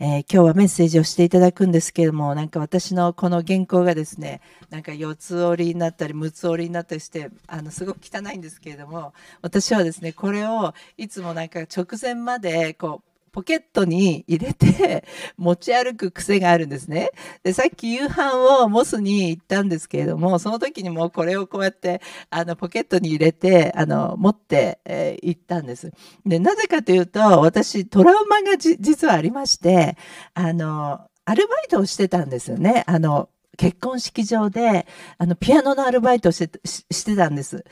[0.00, 4.40] えー、今日はメッセージをしていただくんですけれども、なんか私のこの原稿がですね、
[4.70, 9.12] なんか四つ折りになったり、六つ折りになったりして、あの、すごく汚いんですけれども、
[9.42, 15.04] 私はですね、これをいつもなんか直前まで、こう、ポケットに入れて
[15.36, 17.10] 持ち歩く癖があるんですね。
[17.42, 22.00] で、さっき夕飯をモスに行ったんですけれども、その時にもこれをこうやって、
[22.30, 25.92] あの、ポケットに入れて、あの、持って、えー、行ったんです。
[26.26, 29.96] で、なぜかというと、私、トラウマが実はありまして、
[30.34, 32.84] あの、アルバイトをしてたんですよね。
[32.86, 34.86] あの、結婚式場で、
[35.18, 37.64] あの、ピアノのアルバイトをしてしてたんです。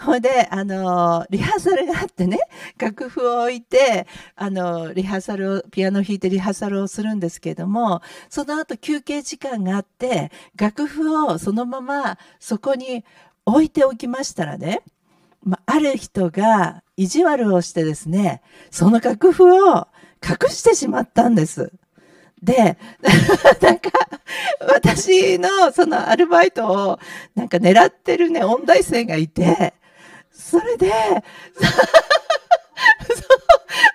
[0.00, 2.38] ほいで、あの、リハーサルがあってね、
[2.78, 13.04] 楽譜を置いて、あの、リハーサルを、ピアノを弾いてリハーサルをするんですけれども、その後休憩時間があって、楽譜をそのままそこに
[13.44, 14.82] 置いておきましたらね、
[15.42, 19.88] まあ、ある人が意地悪をしてですね、その楽譜を
[20.22, 21.72] 隠してしまったんです。
[22.42, 22.76] で、
[23.60, 23.90] なんか、
[24.60, 26.98] 私のそのアルバイトを
[27.34, 29.74] なんか狙ってるね、音大生がいて、
[30.32, 30.90] それで、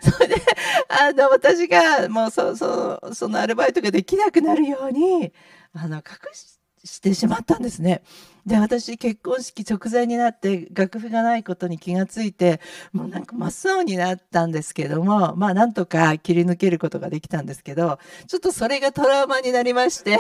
[0.02, 0.42] そそれで、
[0.88, 5.34] あの、私がもうそ、そ、そのアルバイトができなくなるように、
[5.74, 6.04] あの、隠
[6.34, 8.02] ししてしまったんですね。
[8.48, 12.62] で、私結婚式直前になって楽譜がないことに気がついて、
[12.94, 20.18] もうなんか真っ青になったんですけども、まあなんとか切り抜けることができたんですけど、ちょっとそれがトラウマになりまして、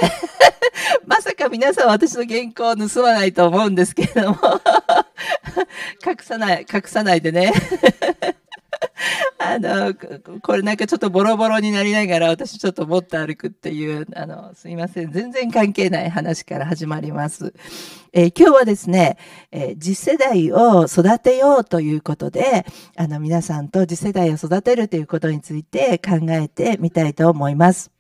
[1.08, 4.38] まさか皆さん私の原稿を盗まないと思うんですけども、
[6.06, 7.54] 隠さない、隠さないでね。
[9.40, 9.94] あの、
[10.42, 15.12] これなんかちょっとボロボロになりながら私ちょっと持って歩くっていう、あの、すいません。
[15.12, 17.54] 全然関係ない話から始まります。
[18.14, 19.18] えー、今日はですね、
[19.52, 27.92] えー、次世代を育てようということで、あの、皆さんと次世代を育てるということについて考えてみたいと思います。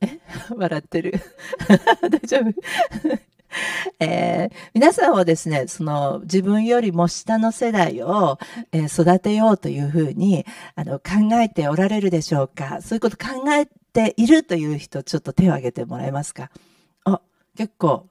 [0.00, 0.18] え？
[0.54, 1.20] 笑ってる。
[2.10, 3.27] 大丈夫？
[4.00, 8.38] えー、皆さんはですね、その自分よりも下の世代を、
[8.72, 10.44] えー、育てようというふうに
[10.74, 12.80] あの考えておられるでしょうか？
[12.82, 16.50] そういうこと考えているという人、ちょっと手を挙げてもらえますか？
[17.04, 17.20] あ、
[17.56, 18.08] 結構、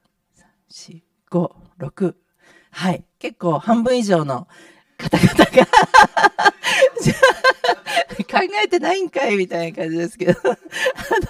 [0.71, 2.15] 3 4、5、6、
[2.71, 4.47] はい、結構半分以上の
[4.97, 5.67] 方々が
[8.29, 10.39] 考えてないんかいみたいな感じですけど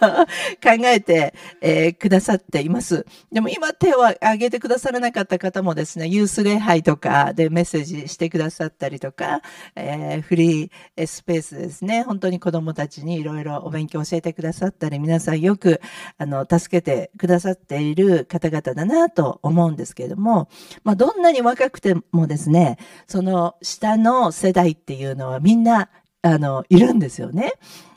[0.01, 3.05] あの、考えて、えー、くださっています。
[3.31, 9.41] でも今手を挙げてくださらなかった方もですね、ユース礼拝とかでメッセージしてくださったりとか、
[9.75, 15.81] えー、フリースペースですね、本当に子供たちにいろいろお勉強教えてくださったり、皆さんよく、
[16.17, 20.49] あの、助けてくださっている方々だなと思うんですけれども、
[20.83, 22.77] まあ、どんなに若くてもですね、
[23.07, 25.89] その下の世代っていうのはみんな
[26.33, 27.53] あの、いるんですよね。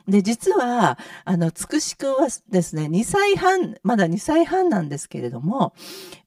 [0.07, 5.73] で、実は、あの、つくしくんはですね、2歳半、まだ2歳半なんですけれども、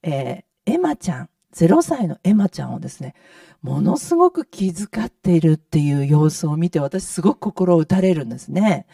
[0.02, 3.14] えー、エマちゃん、0歳のエマちゃんをですね、
[3.64, 8.86] ものすごく気遣っているっていう様子を見て、私すごく心を打たれるんですね。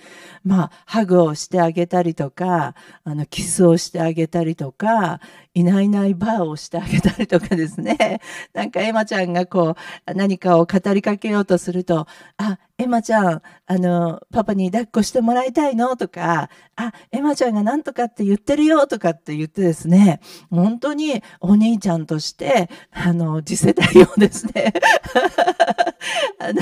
[0.44, 5.20] まあ、ハグをしてあげたりとか、あの、キスをしてあげたりとか、
[5.54, 8.20] いないいないバーをしてあげたりとかですね。
[8.54, 9.74] なんかエマちゃんがこ
[10.06, 12.06] う、何かを語りかけようとすると、
[12.36, 20.20] あ、エマちゃん、あの、パパに抱っこしてもらいたいのとか、あ、エマちゃんが何とかって言ってるよとかって言ってですね、
[20.50, 24.59] 本当にお兄ちゃんとして、あの、次世代をですね、
[26.38, 26.60] あの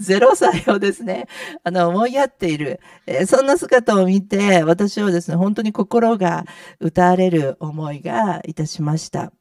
[0.00, 1.26] 0歳をですね、
[1.64, 6.44] あの、思いやっている、えー、そんな姿を見て、私はですね、本当に心が
[6.80, 9.32] 打たれる思いがいたしました。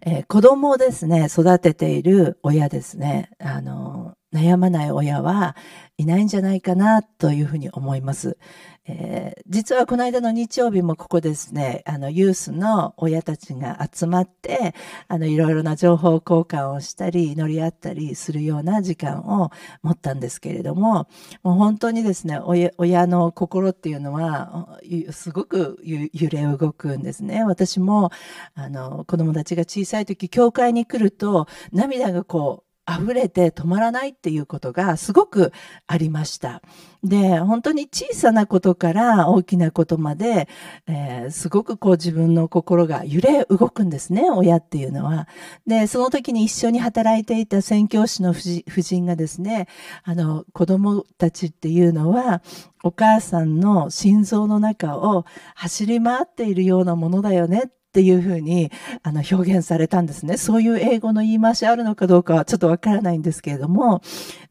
[0.00, 5.56] えー、子供をですね、育てている親ですね、あの、悩まない親は
[5.98, 8.38] いないんじゃないかなというふうに思います。
[8.84, 14.74] えー、実はこの間の日曜日もここですね、あの、ユースの親たちが集まって、
[15.06, 19.50] あの、いろいろな情報交換をしたり、乗り合ったりするような時間を
[19.82, 21.06] 持ったんですけれども、
[21.44, 24.80] もう本当にですね、親の心っていうのは、
[25.12, 27.44] すごく揺れ動くんですね。
[27.44, 28.10] 私も、
[28.54, 35.52] あの、子供たちが小さい時、教会に来ると、涙がこう、溢れて止まらないっていうことがすごく
[35.86, 36.62] ありました。
[37.04, 40.48] で、本当に小さなことから大きなことまで、
[40.86, 45.28] えー、すごくこう自分の心が揺れ動くんですね、親っていうのは。
[45.66, 49.68] で、その時に一緒に働いていた宣教師の夫人がですね、
[50.04, 52.42] あの、子供たちっていうのは、
[52.84, 55.24] お母さんの心臓の中を
[55.54, 58.72] 走り回っているようなものだよねっていうふうに
[59.02, 60.38] あの表現されたんですね。
[60.38, 64.00] そういう英語の言い回しあるのかどうかはちょっとわからないんですけれども、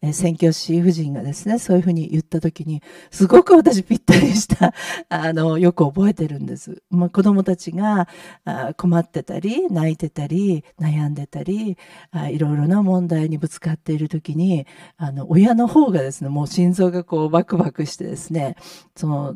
[0.03, 4.75] えー、宣教師夫人がですね、そういうふうに言った時に、すごく私ぴったりした、
[5.09, 6.83] あの、よく覚えてるんです。
[6.91, 8.07] まあ、子供たちが
[8.45, 11.77] あ困ってたり、泣いてたり、悩んでたり
[12.11, 14.67] あ、いろいろな問題にぶつかっている時に、
[14.97, 18.55] あの、親の方がですね、もう心臓がこうバクバクしてですね、
[18.95, 19.35] その、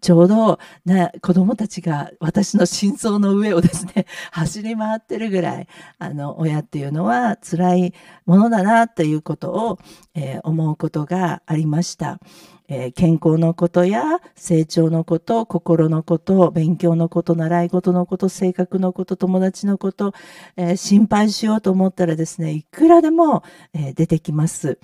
[0.00, 7.94] ちょうどな子供たちが私の心臓の上をですね、走り回ってるぐらい、あの、親っていうのは辛い
[8.24, 9.78] ものだなっていうことを、
[10.14, 12.20] えー、思うことがありました。
[12.68, 14.02] えー、健康のことや
[14.34, 20.14] 成長のこと、心のこと、勉強のこと、習い事のこと、性格のこと、友達のこと、
[20.56, 24.78] えー、心配しようと思ったらですね、いくらでも、えー、出てきます。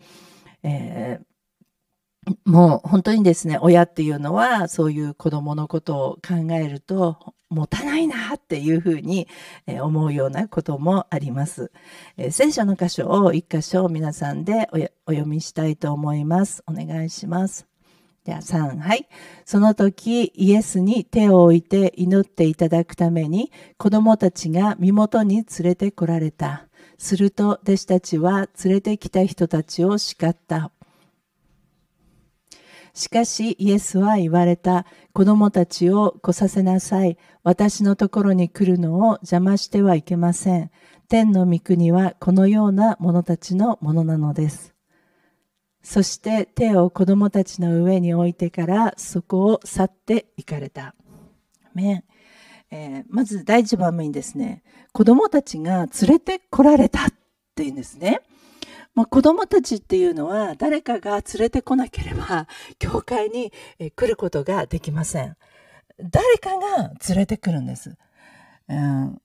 [0.64, 1.18] え
[2.44, 9.28] もう本当にですね、親っていうのはそういう子供のことを考えると、持たないなっていうふうに
[9.66, 11.70] 思うようなこともあります。
[12.16, 14.68] え、聖書の箇所を一箇所皆さんで
[15.06, 16.64] お読みしたいと思います。
[16.66, 17.66] お願いします。
[18.24, 19.08] では3、はい。
[19.44, 26.68] その時、イエスに手を置いて祈っていただくために、子供たちが身元に連れてこられた。
[26.98, 30.70] すると、弟子たちは連れてきた人たちを叱った。
[32.94, 34.86] しかしイエスは言われた。
[35.12, 37.18] 子供たちを来させなさい。
[37.42, 40.70] 私のところに来るのを邪魔してはいけません。
[41.08, 44.74] 天の御国はこのような者たちのものなのです。
[45.82, 50.94] そして手を子供たちの上に置いてからそこを去って行かれた。
[52.70, 54.62] えー、まず第一番目にですね、
[54.92, 57.10] 子供たちが連れてこられたっ
[57.54, 58.22] ていうんですね。
[58.94, 62.46] まあ、子供たちっていうのは誰かが連れてこなければ
[62.78, 63.52] 教会に
[63.96, 65.36] 来ることができません。
[65.98, 67.96] 誰かが連れてくるんです。
[68.68, 69.20] うん、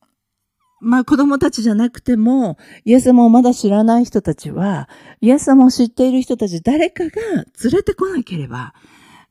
[0.80, 4.90] まあ子供たちじゃなくても、イエス様をまだ知らない人たちは、
[5.22, 8.74] イエス様を知っている人たち誰かが連れてこなければ、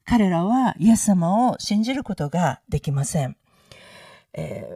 [0.04, 3.36] 彼らはイエス様を信じることができません。
[4.32, 4.68] え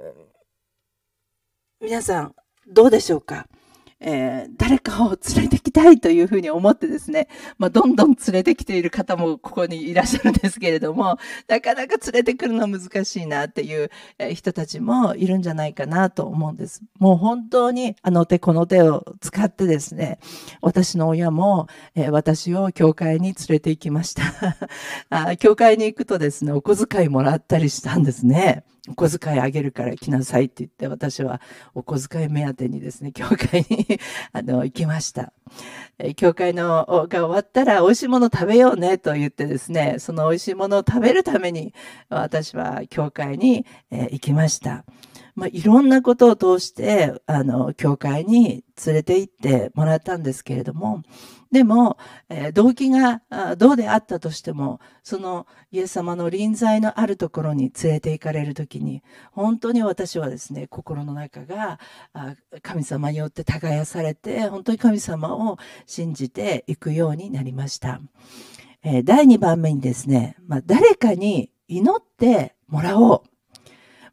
[1.83, 2.35] ー、皆さん、
[2.67, 3.47] どうでしょうか？
[4.01, 11.19] えー、誰かを連れてきたいというふうに思ってですね、まあ、どんどん連れてきている方もここにいらっしゃるんですけれども、
[11.49, 13.91] なかなか連れてくるの難しいなっていう
[14.35, 16.83] 人たちもいるんじゃないかなと思うんです。
[16.99, 20.19] もう本当にあの手この手を使ってですね、
[20.63, 24.23] 私の親も、えー、私を教会に連れて行きました
[25.11, 25.37] あ。
[25.37, 28.65] 教会に行くとですね、お小遣いもらったりしたんですね。
[28.91, 31.41] お小遣いあげるから来なさいって言って、私は
[31.75, 34.01] お小遣い目当てにですね、 教会に
[34.33, 35.33] あの、行きました。
[35.99, 41.73] え教会のが終わったら美味しいもの食べようねと言ってですね、その美味しいものを食べるために
[42.09, 44.85] 私は教会に、え行きました。
[45.41, 51.03] まあ、いろんなことを通して、あの、教会に連れて行ってもらったんですけれども、
[51.51, 51.97] でも、
[52.29, 53.23] えー、動機が
[53.57, 59.03] どうであったとしても、そのイエス様の臨在のあるところに連れて行かれるときに、
[59.33, 61.81] 本当に私はですね、心の中が
[62.61, 68.03] 神様によって耕されて、本当に神様を信じていくようになりました。
[68.83, 73.23] えー、第2番目にですね、まあ、誰かに祈ってもらおう。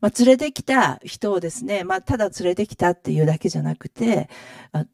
[0.02, 4.30] まあ、連れてきた人をですね、まあ、ただ連れてきたっていうだけじゃなくて、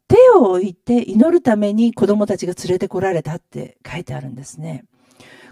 [0.08, 4.84] 手を置いて祈るために子供たちが連れてこられたって書いてあるんですね。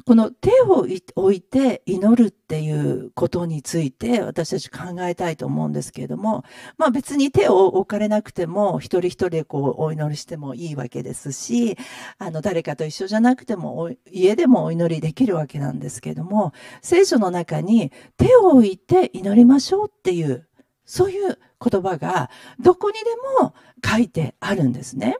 [0.04, 6.44] この手を置いて祈るっていうことについて私たち考えたいと思うんですけれども、
[6.76, 11.76] まあ別に手を置かれなくても一人一人でこうお祈りしてもいいわけですし、
[12.18, 20.48] あの誰かと一緒じゃなくても家でもお祈りできるわけなんですけれども、聖書の中に手を置いて祈りましょうっていう、
[20.84, 22.30] そういう言葉が
[22.60, 23.00] どこにで
[23.40, 23.54] も
[23.84, 25.16] 書いてあるんですね。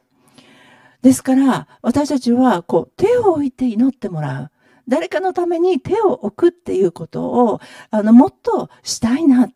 [1.02, 4.50] ですから、私たちは、こう、手を置いて祈ってもらう。
[4.88, 7.60] 誰かのために手を置くっていうことを、
[7.90, 9.48] あの、もっとしたいな、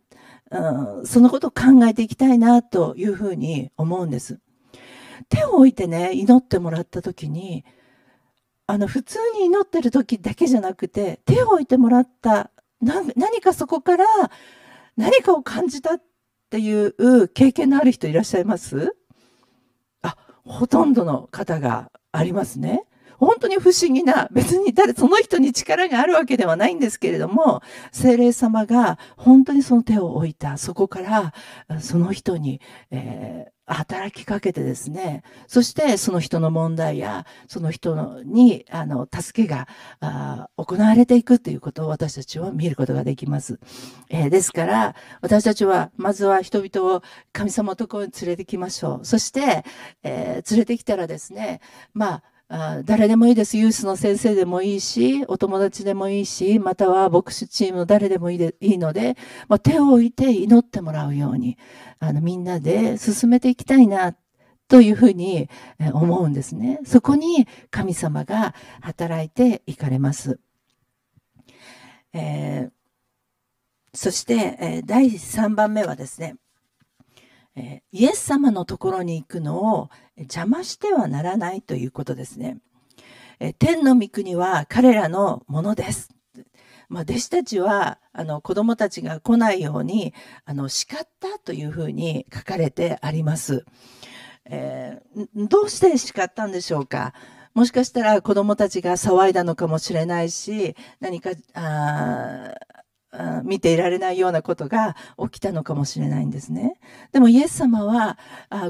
[0.50, 4.38] うん、そのことを考えていきたいなというふうに思うんです。
[5.28, 7.64] 手を置いてね、祈ってもらった時に、
[8.68, 14.04] あの、普通に祈ってる時だけじゃなくて、手を置いてもらった、何かそこから
[14.96, 16.02] 何かを感じたっ
[16.50, 18.94] ていう経験のある人いらっしゃいます？
[20.02, 22.84] あ、ほとんどの方がありますね。
[23.18, 31.34] 本当に不思議な、別に誰、その人に力があるわけではないんですけれども、精霊様が本当にその手を置いた、そこから、
[31.80, 39.66] その人に、えー働きかけてですね、そしてその人の問題や、その人に、あの、助けが
[39.98, 43.58] あ行われていくということを私たちは見ることができます。
[44.08, 49.04] えー、ですから、私たちは、まずは人々を神様のところに連れてきましょう。
[49.04, 49.64] そして、
[50.04, 51.60] えー、連れてきたらですね、
[51.92, 53.56] まあ、あ誰でもいいです。
[53.56, 59.16] ユースの先生でもいいし、お友達でもいいし、または牧師チームの誰でもいいでいいので、
[59.48, 61.58] まあ、手を置いて祈ってもらうように、
[61.98, 64.16] あの、みんなで進めていきたいな、
[64.68, 65.48] というふうに
[65.92, 66.80] 思うんですね。
[66.84, 70.38] そこに神様が働いていかれます。
[72.12, 72.70] えー、
[73.92, 76.36] そして、え、第3番目はですね、
[77.56, 82.58] えイエス様のところに行くのを邪魔してはならないということですね。
[83.38, 86.10] え天の御国は彼らのものです。
[86.88, 93.64] まあ、弟子たちはあの子供たちが来ないようにあの叱ったというふうに書かれてあります。
[94.44, 97.12] えー、どうして叱ったんでしょうか？
[97.54, 102.52] もしかしたら子供たちが騒いだのかもしれないし何かあ
[103.44, 106.78] 見ていられないようなことが起きたのかもしれないんですね。
[107.12, 108.18] でもイエス様は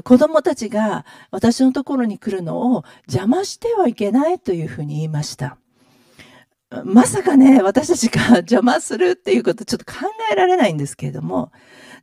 [0.03, 5.57] 子供たちが私のところに来るのを邪魔してはいけないというふうに言いました。
[6.83, 9.99] まさかね、私たちが 邪魔するっていうことちょっと考
[10.31, 11.51] えられないんですけれども、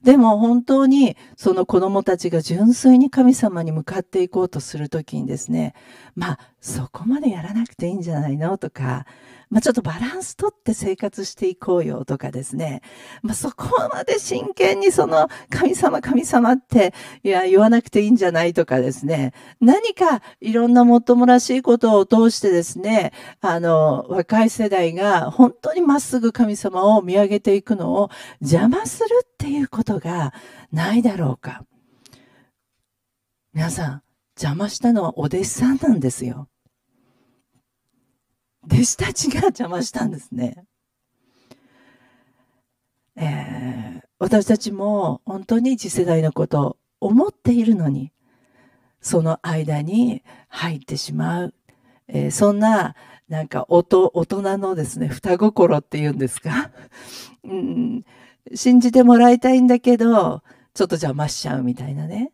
[0.03, 5.75] でも本当にその子供たちが純粋に神様に向かっていこうとするときにですね、
[6.15, 8.57] まあそこまでやらなくていいんじゃないの？
[8.57, 9.05] とか、
[9.51, 12.81] まあ、ちょっとバランスとって生活していこうよとかですね。
[13.21, 19.35] まあ、そこまで真剣にその神様神様っていや言わなくていいんじゃないとかですね。
[19.61, 28.09] 何かいろんなもっともらしいことを通してですね、あの、若い世代が本当にまっすぐ神様を見上げていくのを
[28.41, 30.33] 邪魔するっていうことが
[30.73, 31.67] ないだろうか。
[33.53, 34.03] 皆さん、
[34.41, 36.49] 邪魔したのはお弟子さんなんですよ。
[38.67, 40.65] 弟子たちが邪魔したんですね。
[43.17, 48.13] えー、私たちも本当に次世代のことを思っているのに、
[49.01, 51.55] その間に入ってしまう。
[52.09, 52.95] えー、そんな、
[53.29, 56.71] なんか、大人のですね、双心っていうんですか？
[57.45, 58.05] うん、
[58.55, 60.43] 信じてもらいたいんだけど、
[60.75, 62.33] ちょっと邪魔しちゃうみたいなね。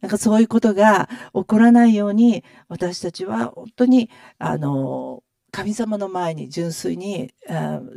[0.00, 5.22] なんかそういうことが起こらないように、私たちは本当に、あの、
[5.52, 7.32] 神様の前に純粋に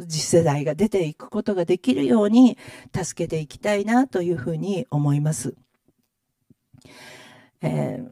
[0.07, 2.57] 次世代が出ていくことができるように
[2.93, 5.55] 助けていきたいなというふうに思います。
[7.61, 8.11] えー、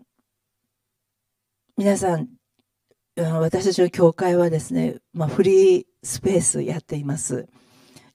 [1.77, 2.29] 皆さん
[3.15, 7.47] 私たちの教会はですね、まあ、フリースペースやっています。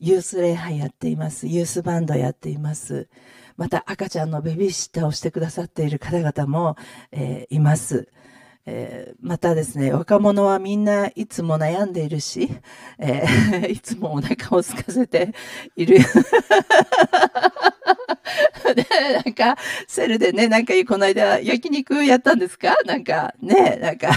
[0.01, 1.47] ユース礼拝やっています。
[1.47, 3.09] ユースバンドやっています。
[3.57, 6.77] また赤ちゃんのベビーシッターをしてくださっている方々も、
[7.13, 8.09] えー、います。
[8.71, 12.51] えー、またですね、若者はみんないつも悩んでいるし、
[12.99, 15.33] えー、いつもお腹を空かせて
[15.75, 16.01] いる。
[19.25, 19.57] なんか、
[19.87, 22.77] セルでね、なんか、この間、焼肉やったんですか？
[22.85, 24.11] なんか、ね、なんか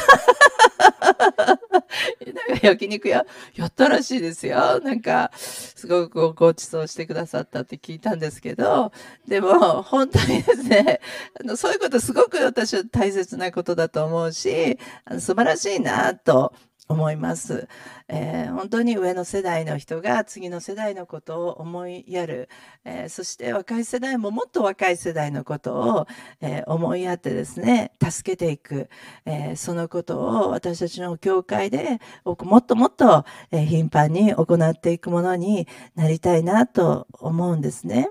[2.49, 4.79] なんか焼肉屋、やったらしいですよ。
[4.79, 8.91] なんか、すごくご馳走してくださったって聞いたんですけど、
[9.27, 11.01] でも、本当にですね、
[11.39, 16.53] あの、そういうことすごく私は大切なことだと思うし、あの素晴らしいなと
[16.91, 17.67] 思います、
[18.07, 22.49] えー、本当に上の世代の人が次の世代のことを思いやる、
[22.85, 26.07] えー、そして若い世代ももっと若い世代のことを、
[26.41, 28.89] えー、思いやってですね助けていく、
[29.25, 38.09] えそのことを私たちの教会でもっともっと、え頻繁に行っていくものになりたいなと思うんですね。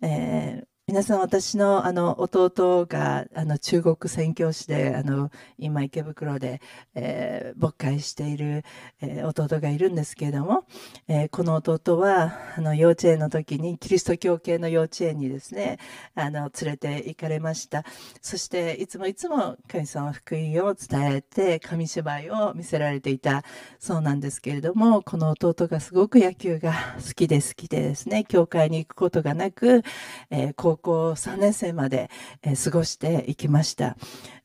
[0.00, 6.62] え皆さん、私のあの弟があの中国宣教師であの今池袋で、
[6.94, 8.64] えー、牧会している、
[9.02, 10.64] えー、弟がいるんですけれども、
[11.06, 15.78] えー、この弟はあの幼稚園の時にキリスト教系の幼稚園にですね
[16.14, 17.84] あの連れて行かれました。
[18.22, 23.44] そしていつもいつも神様の福音を伝えて紙芝居を見せられていた
[23.78, 26.72] そうなんですけれどもこの弟がすごく野球が
[27.06, 29.82] 好きで好きでですね教会に行くことがなく、
[30.30, 32.10] えー、高校3年生まで、
[32.42, 33.96] えー、過ごしていきました。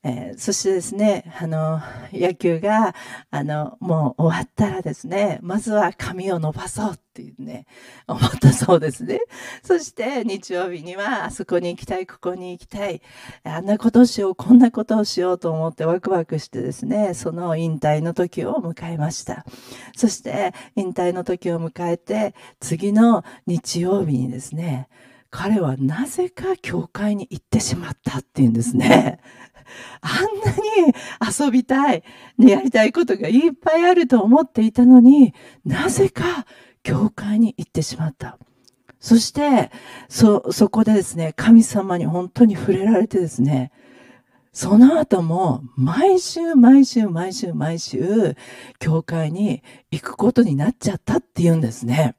[0.05, 1.79] えー、そしてですね、あの、
[2.11, 2.93] 野球が、
[3.31, 7.65] あの、もう終わったらですね、まずは髪を伸ばそうっていうね、
[8.07, 9.21] 思ったそうですね。
[9.63, 13.01] そして日曜日には、あそこに行きたい、ここに行きたい、
[13.45, 19.45] あんなことをしよう、こんなことをしようと思ってワクワクしてですね、その引退の時を迎えました。
[19.95, 24.89] そして、引退の時を迎えて、次の日曜日にですね、
[25.33, 29.19] 彼はなぜか教会に行ってしまったっていうんですね。
[29.99, 30.11] あん
[30.45, 30.93] なに
[31.27, 32.03] 遊びたい、
[32.37, 35.33] ねやりたいことがいっぱいあると思っていたのに、
[35.65, 36.45] なぜか
[36.83, 38.37] 教会に行ってしまった。
[38.99, 39.71] そして、
[40.07, 43.71] そ、そこでですね、神様に本当に触れられてですね、
[44.51, 48.35] その後も毎週毎週毎週毎週
[48.77, 52.15] 教会に行くことになっちゃったって言うんですね。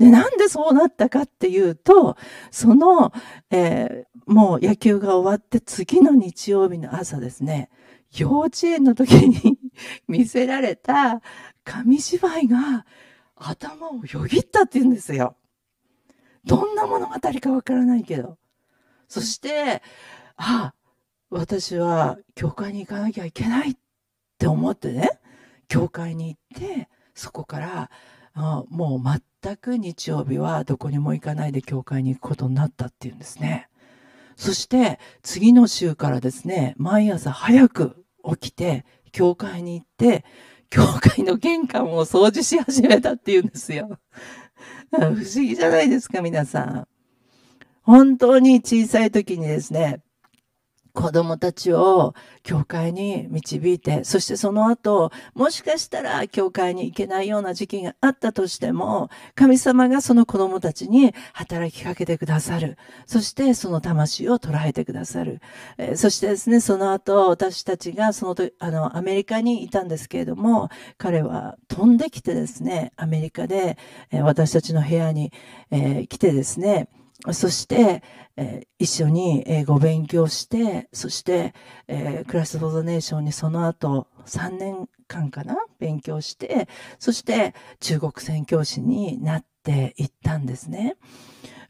[0.00, 2.16] で、なんでそうなったかっていうと、
[2.50, 3.12] その、
[3.50, 7.68] えー、もう野球が終わって次の日曜日の朝ですね、
[8.16, 9.58] 幼稚園の時に
[10.08, 11.20] 見せられた
[11.64, 12.86] 紙芝居が
[13.36, 15.36] 頭をよぎったって言うんですよ。
[16.46, 18.38] どんな物語かわからないけど。
[19.06, 19.82] そして、
[20.36, 20.72] あ、
[21.28, 23.76] 私は教会に行かなきゃいけないっ
[24.38, 25.10] て思ってね、
[25.68, 27.90] 教会に行って、そこから
[28.34, 33.68] あもう全く日曜日はどこにも行かないで教会に行くことになったっていうんですね。
[34.36, 38.04] そして次の週からですね、毎朝早く
[38.38, 40.24] 起きて教会に行って、
[40.70, 43.98] 教会の玄関を掃除し始めたっていうんですよ。
[44.90, 46.88] 不思議じゃないですか、皆さん。
[47.82, 50.00] 本当に小さい時にですね、
[50.92, 62.76] 子供たちを教会に導いて、そしてその後、もしかしたら教会に行けないような時期があったとしても、神様がその子供たちに働きかけてくださる。
[63.06, 65.40] そしてその魂を捉えてくださる。
[65.78, 73.78] えー、そしてですね、その後、私たちがそのと、あの、アメリカにいたんですけれども、彼は飛んできてですね、アメリカで、
[74.10, 75.32] えー、私たちの部屋に、
[75.70, 76.88] えー、来てですね、
[77.32, 78.02] そして、
[78.36, 81.54] えー、一緒に英語を勉強して、そして、
[81.88, 90.96] えー、クラス・フォー・ザ・ネーションにその後3年間かな勉強して、そして中国宣教師になっていったんですね。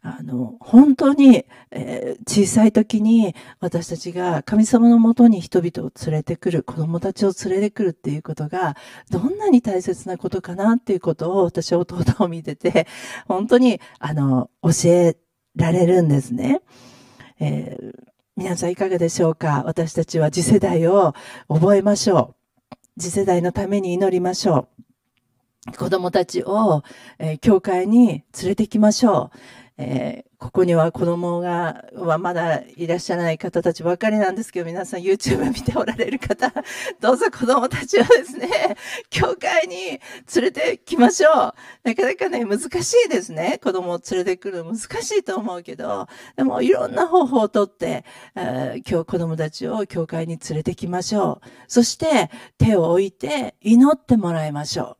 [0.03, 8.77] あの、本当に、えー、小さい時に私たちが神様のもとに人々を連れてくる、子供たちを連れてくるっていうことが、
[9.11, 12.87] どんなに大切なことかなっていうことを私は弟を見てて、
[13.27, 15.17] 本当に、あの、教え
[15.57, 16.61] られるんですね。
[17.41, 17.95] えー、
[18.37, 19.63] 皆さんいかがでしょうか？
[19.67, 21.15] 私たちは次世代を
[21.49, 22.35] 覚えましょ
[22.97, 23.01] う。
[23.01, 24.69] 次世代のために祈りましょ
[25.69, 25.77] う。
[25.77, 26.83] 子供たちを、
[27.19, 29.39] えー、教会に連れて行きましょう。
[29.79, 36.51] えー、ここには子供が、はまだいらっしゃらない方たちばかりなんですけど、皆さん YouTube 見ておられる方、
[36.99, 38.49] どうぞ子供たちをですね、
[39.11, 40.01] 教会に
[40.35, 41.55] 連れてきましょう。
[41.85, 43.61] なかなかね、難しいですね。
[43.63, 51.49] 子供を連れてくるの難しいと思うけど、でもいろんな方法をとって、えー、今日子供たちを教会に連れてきましょう。
[51.69, 54.97] そして手を置いて祈ってもらいましょ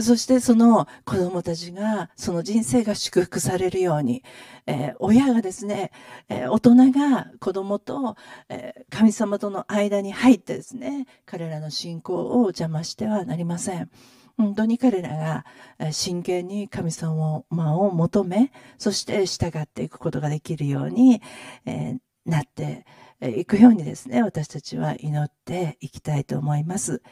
[0.00, 4.22] そしてその子供たちが、その人生が祝福されるように、
[4.66, 5.90] えー、親がですね、
[6.28, 8.16] えー、大人が子供と、
[8.48, 13.90] えー、神様との間に入ってですね、彼らの信仰を邪魔してはなりません。
[14.36, 15.44] 本当に彼ら
[15.78, 21.22] が真剣に神様を求め、そして従っていくことができるように、
[21.64, 22.84] えー、なって
[23.22, 27.02] いくようにですね、私たちは祈っていきたいと思います。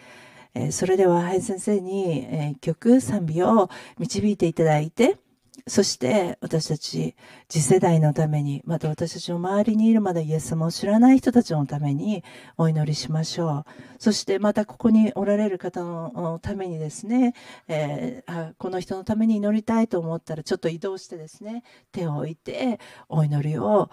[0.54, 5.18] え、それでは、林先生に、え、曲、賛美を導いていただいて、
[5.66, 7.16] そして私たち
[7.48, 12.22] 次世代のために、また私たちの周りにいるまだイエス様を知らない人たちのために
[12.58, 13.72] お祈りしましょう。
[13.98, 17.34] そしてまたここにおられる方のためにですね、
[17.68, 23.90] えー、この人のために祈りたいと思ったらちょっと移動してですね、手を置いてお祈りを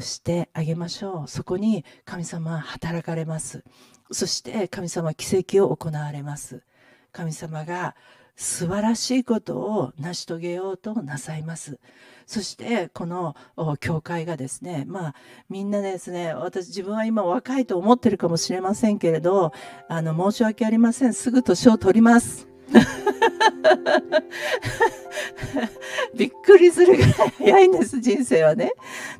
[0.00, 1.28] してあげましょう。
[1.28, 3.64] そこに神様は働かれます。
[4.12, 6.62] そして神様は奇跡を行われます。
[7.12, 7.96] 神様が
[8.36, 11.78] 素晴らしいことを成し遂げようとなさいます。
[12.26, 13.34] そしてこの
[13.80, 15.14] 教会がですね、まあ
[15.48, 19.52] みんなですね、私自分は今若いと思ってるかもしれませんけれど、
[19.88, 21.14] あの申し訳ありません。
[21.14, 22.46] すぐ年を取ります。
[26.14, 28.72] びっくりするぐらい早いんです、人生はね。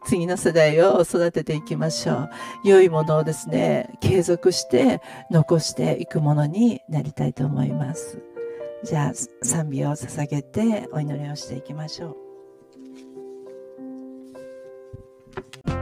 [0.07, 2.31] 次の世代を育てていきましょう。
[2.65, 5.01] 良いものをですね、継続して
[5.31, 8.36] 残していくものになりたいと思います。
[8.87, 12.11] じゃあ賛美を捧げてお祈りをしていきましょ
[15.73, 15.76] う。